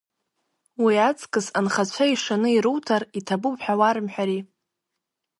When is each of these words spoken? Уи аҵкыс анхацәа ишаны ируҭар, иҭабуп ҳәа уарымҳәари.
Уи 0.83 0.95
аҵкыс 1.09 1.47
анхацәа 1.59 2.05
ишаны 2.13 2.49
ируҭар, 2.53 3.03
иҭабуп 3.19 3.55
ҳәа 3.63 3.79
уарымҳәари. 3.79 4.41